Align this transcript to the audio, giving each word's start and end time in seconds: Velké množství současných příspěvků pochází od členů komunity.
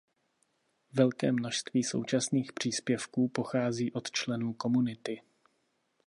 Velké 0.93 1.31
množství 1.31 1.83
současných 1.83 2.53
příspěvků 2.53 3.27
pochází 3.27 3.91
od 3.91 4.11
členů 4.11 4.53
komunity. 4.53 5.21